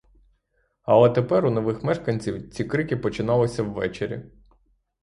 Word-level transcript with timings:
Але 0.83 1.09
тепер 1.09 1.45
у 1.45 1.51
нових 1.51 1.83
мешканців 1.83 2.49
ці 2.49 2.65
крики 2.65 2.97
починалися 2.97 3.63
ввечері. 3.63 4.21